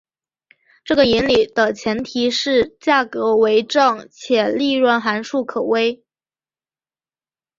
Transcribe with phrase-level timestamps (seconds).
[0.83, 6.03] 这个引理的前提是价格为正且利润函数可微。